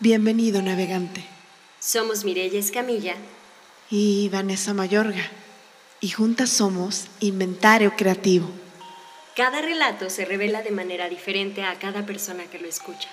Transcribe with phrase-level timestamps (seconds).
[0.00, 1.24] Bienvenido, navegante.
[1.80, 3.16] Somos Mireya Escamilla
[3.90, 5.28] y Vanessa Mayorga,
[6.00, 8.48] y juntas somos Inventario Creativo.
[9.34, 13.08] Cada relato se revela de manera diferente a cada persona que lo escucha.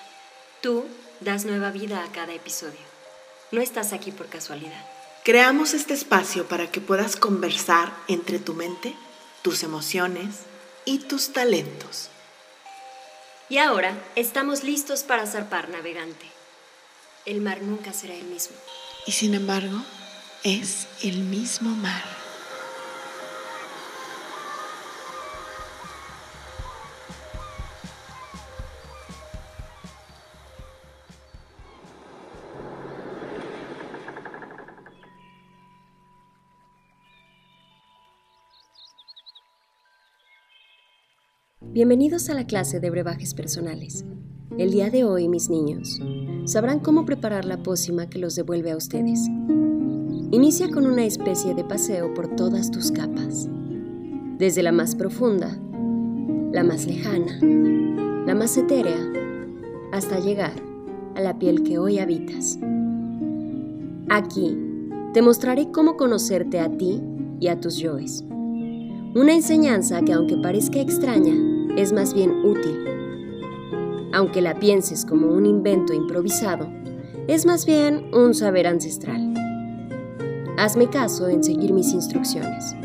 [0.62, 0.86] Tú
[1.22, 2.86] das nueva vida a cada episodio.
[3.52, 4.86] No estás aquí por casualidad.
[5.24, 8.94] Creamos este espacio para que puedas conversar entre tu mente,
[9.42, 10.42] tus emociones
[10.86, 12.12] y tus talentos.
[13.50, 16.35] Y ahora estamos listos para zarpar navegante.
[17.26, 18.56] El mar nunca será el mismo.
[19.08, 19.82] Y sin embargo,
[20.44, 22.04] es el mismo mar.
[41.60, 44.06] Bienvenidos a la clase de brebajes personales.
[44.58, 46.00] El día de hoy, mis niños,
[46.46, 49.20] sabrán cómo preparar la pócima que los devuelve a ustedes.
[50.32, 53.50] Inicia con una especie de paseo por todas tus capas,
[54.38, 55.60] desde la más profunda,
[56.54, 57.38] la más lejana,
[58.26, 59.12] la más etérea,
[59.92, 60.54] hasta llegar
[61.16, 62.58] a la piel que hoy habitas.
[64.08, 64.58] Aquí
[65.12, 67.02] te mostraré cómo conocerte a ti
[67.42, 68.24] y a tus yoes.
[69.16, 71.34] Una enseñanza que aunque parezca extraña,
[71.76, 72.96] es más bien útil.
[74.16, 76.70] Aunque la pienses como un invento improvisado,
[77.28, 79.34] es más bien un saber ancestral.
[80.58, 82.78] Hazme caso en seguir mis instrucciones,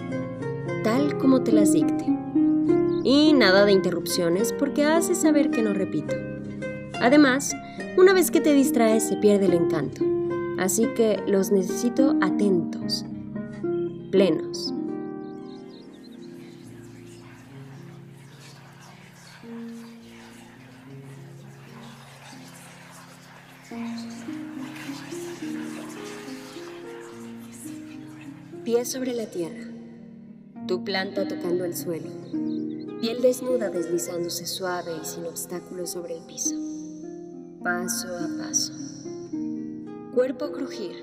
[0.83, 2.05] tal como te las dicte.
[3.05, 6.17] Y nada de interrupciones porque hace saber que no repito.
[7.01, 7.55] Además,
[7.97, 10.05] una vez que te distraes se pierde el encanto.
[10.59, 13.05] Así que los necesito atentos,
[14.11, 14.75] plenos.
[28.71, 29.65] Pie sobre la tierra,
[30.69, 32.09] tu planta tocando el suelo,
[33.01, 36.55] piel desnuda deslizándose suave y sin obstáculos sobre el piso,
[37.65, 38.73] paso a paso.
[40.15, 41.03] Cuerpo crujir,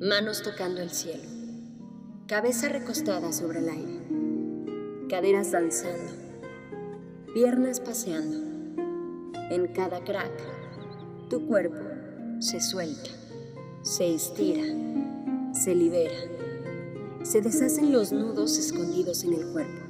[0.00, 1.28] manos tocando el cielo,
[2.26, 4.00] cabeza recostada sobre el aire,
[5.10, 6.10] caderas danzando,
[7.34, 8.38] piernas paseando.
[9.50, 11.84] En cada crack, tu cuerpo
[12.38, 13.10] se suelta,
[13.82, 14.64] se estira,
[15.52, 16.35] se libera,
[17.26, 19.82] se deshacen los nudos escondidos en el cuerpo.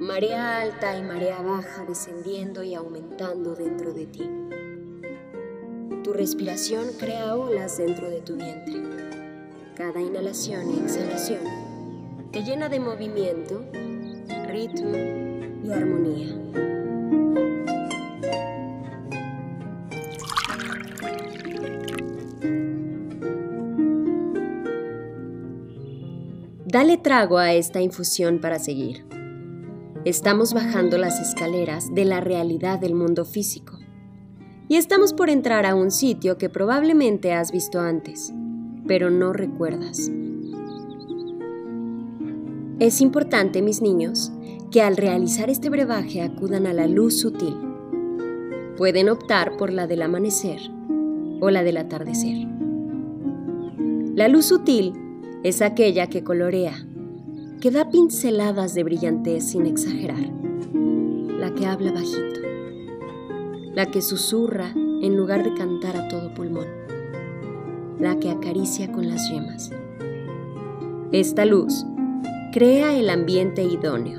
[0.00, 4.30] Marea alta y marea baja descendiendo y aumentando dentro de ti.
[6.02, 8.82] Tu respiración crea olas dentro de tu vientre.
[9.76, 11.42] Cada inhalación y exhalación
[12.32, 13.66] te llena de movimiento,
[14.48, 14.96] ritmo
[15.62, 16.83] y armonía.
[26.74, 29.06] Dale trago a esta infusión para seguir.
[30.04, 33.78] Estamos bajando las escaleras de la realidad del mundo físico.
[34.66, 38.32] Y estamos por entrar a un sitio que probablemente has visto antes,
[38.88, 40.10] pero no recuerdas.
[42.80, 44.32] Es importante, mis niños,
[44.72, 47.56] que al realizar este brebaje acudan a la luz sutil.
[48.76, 50.58] Pueden optar por la del amanecer
[51.40, 52.48] o la del atardecer.
[54.16, 55.03] La luz sutil
[55.44, 56.72] es aquella que colorea,
[57.60, 60.26] que da pinceladas de brillantez sin exagerar,
[60.72, 62.40] la que habla bajito,
[63.74, 66.66] la que susurra en lugar de cantar a todo pulmón,
[68.00, 69.70] la que acaricia con las yemas.
[71.12, 71.84] Esta luz
[72.50, 74.18] crea el ambiente idóneo.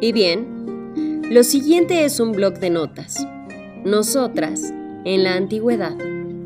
[0.00, 3.24] Y bien, lo siguiente es un blog de notas.
[3.84, 5.96] Nosotras, en la antigüedad,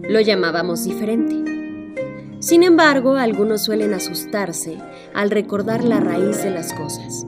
[0.03, 1.52] lo llamábamos diferente.
[2.43, 4.77] Sin embargo, algunos suelen asustarse
[5.15, 7.25] al recordar la raíz de las cosas.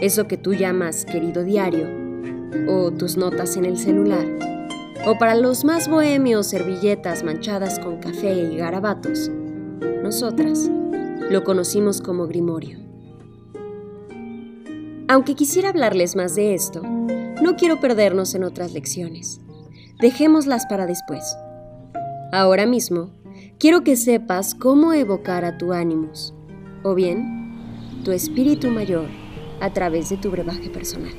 [0.00, 1.86] Eso que tú llamas querido diario,
[2.66, 4.26] o tus notas en el celular,
[5.06, 9.30] o para los más bohemios servilletas manchadas con café y garabatos,
[10.02, 10.68] nosotras
[11.30, 12.80] lo conocimos como grimorio.
[15.06, 19.40] Aunque quisiera hablarles más de esto, no quiero perdernos en otras lecciones.
[20.00, 21.36] Dejémoslas para después.
[22.32, 23.21] Ahora mismo,
[23.62, 26.34] quiero que sepas cómo evocar a tu ánimos,
[26.82, 29.08] o bien tu espíritu mayor
[29.60, 31.14] a través de tu brebaje personal.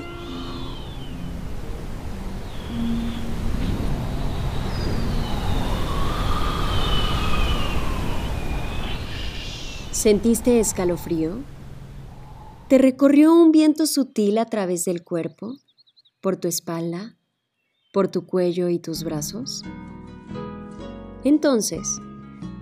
[9.92, 11.38] ¿Sentiste escalofrío?
[12.68, 15.56] ¿Te recorrió un viento sutil a través del cuerpo?
[16.19, 17.18] por tu espalda,
[17.94, 19.62] por tu cuello y tus brazos?
[21.25, 22.01] Entonces,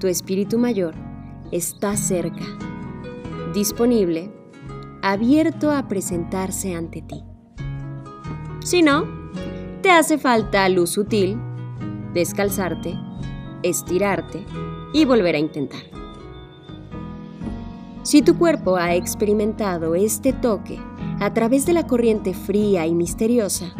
[0.02, 0.96] tu espíritu mayor
[1.52, 2.44] está cerca,
[3.54, 4.32] disponible,
[5.04, 7.24] abierto a presentarse ante ti.
[8.64, 9.06] Si no,
[9.84, 11.38] te hace falta luz sutil,
[12.16, 12.98] descalzarte,
[13.62, 14.44] estirarte
[14.92, 15.84] y volver a intentar.
[18.02, 20.80] Si tu cuerpo ha experimentado este toque
[21.20, 23.72] a través de la corriente fría y misteriosa,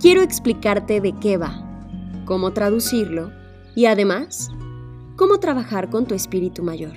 [0.00, 1.82] quiero explicarte de qué va,
[2.26, 3.32] cómo traducirlo
[3.74, 4.52] y además,
[5.18, 6.94] cómo trabajar con tu espíritu mayor.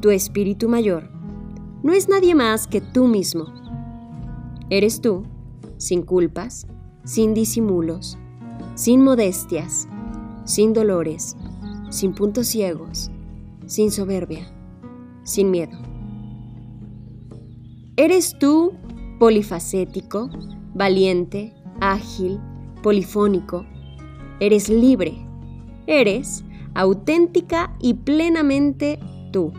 [0.00, 1.10] Tu espíritu mayor
[1.82, 3.44] no es nadie más que tú mismo.
[4.70, 5.24] Eres tú,
[5.76, 6.66] sin culpas,
[7.04, 8.16] sin disimulos,
[8.76, 9.86] sin modestias,
[10.44, 11.36] sin dolores,
[11.90, 13.10] sin puntos ciegos,
[13.66, 14.50] sin soberbia,
[15.22, 15.76] sin miedo.
[17.96, 18.72] Eres tú
[19.18, 20.30] polifacético,
[20.74, 22.40] valiente, ágil,
[22.82, 23.66] polifónico.
[24.40, 25.29] Eres libre.
[25.86, 26.44] Eres
[26.74, 28.98] auténtica y plenamente
[29.32, 29.52] tú.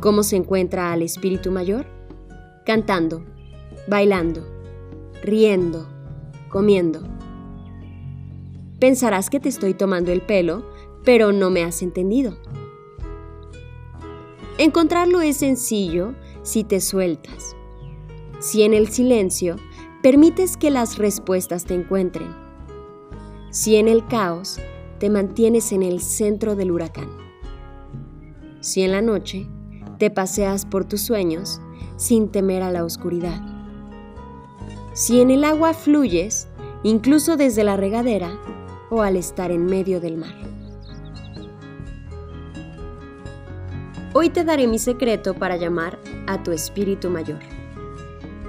[0.00, 1.86] ¿Cómo se encuentra al espíritu mayor?
[2.64, 3.24] Cantando,
[3.88, 4.46] bailando,
[5.22, 5.86] riendo,
[6.48, 7.02] comiendo.
[8.78, 10.64] Pensarás que te estoy tomando el pelo,
[11.04, 12.36] pero no me has entendido.
[14.58, 17.56] Encontrarlo es sencillo si te sueltas,
[18.38, 19.56] si en el silencio
[20.02, 22.45] permites que las respuestas te encuentren,
[23.50, 24.58] si en el caos
[24.98, 27.08] te mantienes en el centro del huracán,
[28.60, 29.48] si en la noche
[29.98, 31.60] te paseas por tus sueños
[31.96, 33.40] sin temer a la oscuridad,
[34.92, 36.48] si en el agua fluyes
[36.82, 38.38] incluso desde la regadera
[38.90, 40.34] o al estar en medio del mar.
[44.14, 47.40] Hoy te daré mi secreto para llamar a tu espíritu mayor.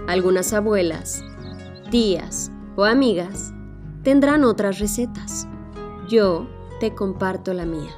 [0.08, 1.22] Algunas abuelas,
[1.92, 3.54] tías o amigas
[4.08, 5.50] tendrán otras recetas.
[6.08, 6.48] Yo
[6.80, 7.92] te comparto la mía.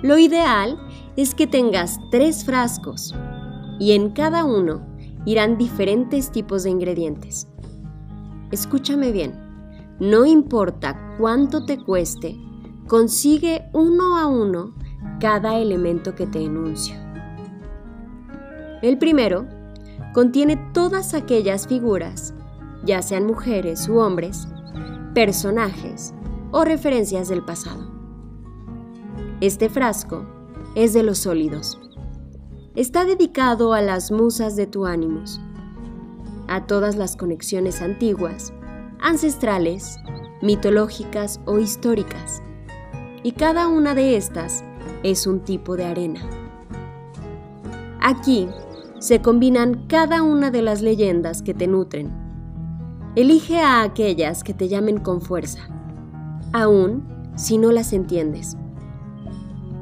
[0.00, 0.78] Lo ideal
[1.16, 3.14] es que tengas tres frascos
[3.78, 4.80] y en cada uno
[5.26, 7.48] irán diferentes tipos de ingredientes.
[8.50, 9.38] Escúchame bien,
[10.00, 12.34] no importa cuánto te cueste,
[12.86, 14.74] consigue uno a uno
[15.20, 16.96] cada elemento que te enuncio.
[18.80, 19.46] El primero
[20.14, 22.32] contiene todas aquellas figuras,
[22.84, 24.48] ya sean mujeres u hombres,
[25.14, 26.14] personajes
[26.50, 27.86] o referencias del pasado.
[29.40, 30.26] Este frasco
[30.74, 31.78] es de los sólidos.
[32.74, 35.40] Está dedicado a las musas de tu ánimos,
[36.46, 38.52] a todas las conexiones antiguas,
[39.00, 39.98] ancestrales,
[40.42, 42.42] mitológicas o históricas.
[43.22, 44.64] Y cada una de estas
[45.02, 46.20] es un tipo de arena.
[48.00, 48.48] Aquí
[48.98, 52.27] se combinan cada una de las leyendas que te nutren.
[53.16, 55.60] Elige a aquellas que te llamen con fuerza,
[56.52, 57.06] aun
[57.36, 58.56] si no las entiendes.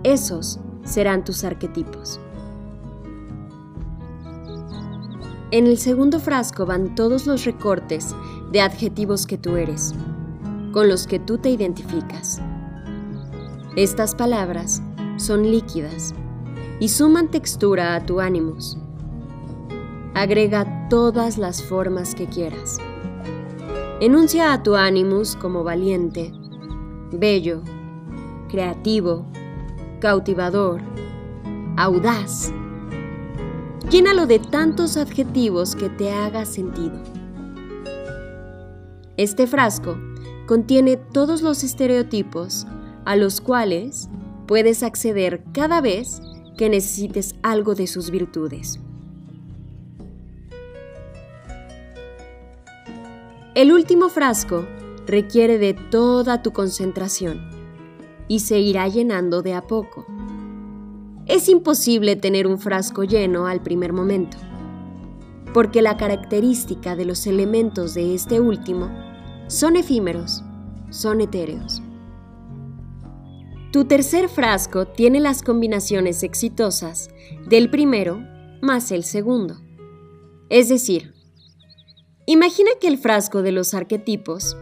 [0.04, 2.20] Esos serán tus arquetipos.
[5.50, 8.14] En el segundo frasco van todos los recortes
[8.52, 9.94] de adjetivos que tú eres,
[10.72, 12.40] con los que tú te identificas.
[13.76, 14.82] Estas palabras
[15.16, 16.14] son líquidas
[16.80, 18.78] y suman textura a tu ánimos.
[20.14, 22.78] Agrega todas las formas que quieras.
[23.98, 26.30] Enuncia a tu ánimos como valiente,
[27.12, 27.62] bello,
[28.46, 29.24] creativo,
[30.00, 30.82] cautivador,
[31.78, 32.52] audaz.
[33.88, 37.02] Llénalo de tantos adjetivos que te haga sentido.
[39.16, 39.96] Este frasco
[40.46, 42.66] contiene todos los estereotipos
[43.06, 44.10] a los cuales
[44.46, 46.20] puedes acceder cada vez
[46.58, 48.78] que necesites algo de sus virtudes.
[53.56, 54.66] El último frasco
[55.06, 57.40] requiere de toda tu concentración
[58.28, 60.04] y se irá llenando de a poco.
[61.24, 64.36] Es imposible tener un frasco lleno al primer momento,
[65.54, 68.90] porque la característica de los elementos de este último
[69.46, 70.44] son efímeros,
[70.90, 71.80] son etéreos.
[73.72, 77.08] Tu tercer frasco tiene las combinaciones exitosas
[77.48, 78.22] del primero
[78.60, 79.56] más el segundo.
[80.50, 81.15] Es decir,
[82.26, 84.56] imagina que el frasco de los arquetipos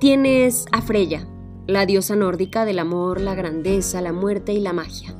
[0.00, 1.28] tienes a Freya,
[1.66, 5.14] la diosa nórdica del amor, la grandeza, la muerte y la magia.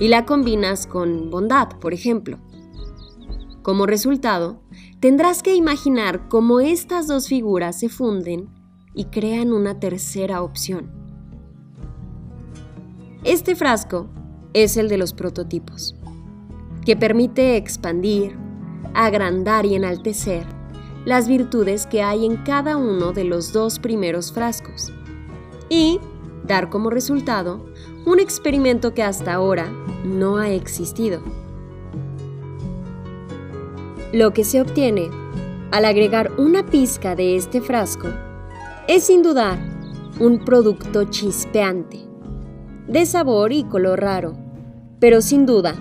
[0.00, 2.38] Y la combinas con bondad, por ejemplo.
[3.62, 4.60] Como resultado,
[5.00, 8.50] tendrás que imaginar cómo estas dos figuras se funden
[8.92, 10.90] y crean una tercera opción.
[13.24, 14.08] Este frasco
[14.52, 15.94] es el de los prototipos.
[16.84, 18.36] que permite expandir,
[18.94, 20.55] agrandar y enaltecer
[21.06, 24.92] las virtudes que hay en cada uno de los dos primeros frascos
[25.68, 26.00] y
[26.44, 27.64] dar como resultado
[28.04, 29.70] un experimento que hasta ahora
[30.04, 31.22] no ha existido.
[34.12, 35.08] Lo que se obtiene
[35.70, 38.08] al agregar una pizca de este frasco
[38.88, 39.58] es sin dudar
[40.18, 42.00] un producto chispeante,
[42.88, 44.36] de sabor y color raro,
[44.98, 45.76] pero sin duda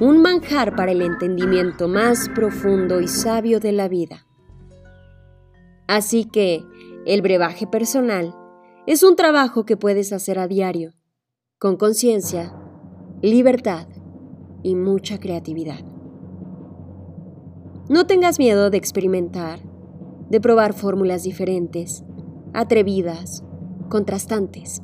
[0.00, 4.27] un manjar para el entendimiento más profundo y sabio de la vida.
[5.88, 6.62] Así que
[7.06, 8.34] el brebaje personal
[8.86, 10.92] es un trabajo que puedes hacer a diario,
[11.58, 12.54] con conciencia,
[13.22, 13.88] libertad
[14.62, 15.80] y mucha creatividad.
[17.88, 19.60] No tengas miedo de experimentar,
[20.28, 22.04] de probar fórmulas diferentes,
[22.52, 23.42] atrevidas,
[23.88, 24.82] contrastantes.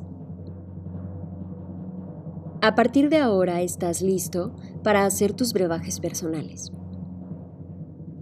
[2.63, 6.71] A partir de ahora estás listo para hacer tus brebajes personales.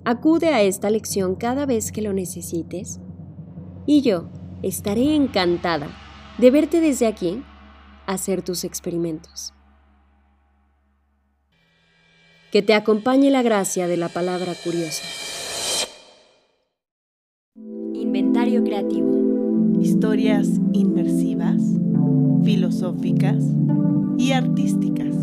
[0.05, 2.99] Acude a esta lección cada vez que lo necesites
[3.85, 4.29] y yo
[4.61, 5.87] estaré encantada
[6.37, 7.41] de verte desde aquí
[8.05, 9.53] hacer tus experimentos.
[12.51, 15.03] Que te acompañe la gracia de la palabra curiosa.
[17.93, 19.79] Inventario creativo.
[19.81, 21.61] Historias inmersivas,
[22.43, 23.43] filosóficas
[24.17, 25.15] y artísticas.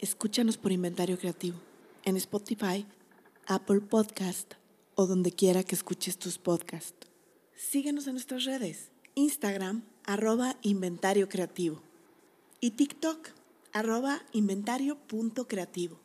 [0.00, 1.58] Escúchanos por Inventario Creativo
[2.04, 2.86] en Spotify,
[3.48, 4.54] Apple Podcast
[4.94, 7.08] o donde quiera que escuches tus podcasts.
[7.56, 8.92] Síguenos en nuestras redes.
[9.16, 11.82] Instagram, arroba inventario creativo.
[12.60, 13.30] Y TikTok,
[13.72, 15.98] arroba inventario.creativo.